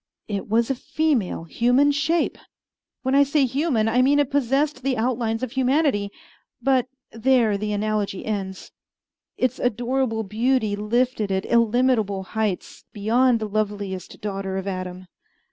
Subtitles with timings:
[0.27, 2.39] It was a female human shape.
[3.03, 6.09] When I say human, I mean it possessed the outlines of humanity;
[6.59, 8.71] but there the analogy ends.
[9.37, 15.05] Its adorable beauty lifted it illimitable heights beyond the loveliest daughter of Adam.